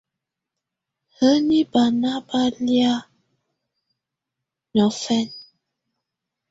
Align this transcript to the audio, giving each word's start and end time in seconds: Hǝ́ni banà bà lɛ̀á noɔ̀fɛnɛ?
Hǝ́ni 1.15 1.57
banà 1.71 2.11
bà 2.27 2.41
lɛ̀á 2.65 2.95
noɔ̀fɛnɛ? 4.75 5.33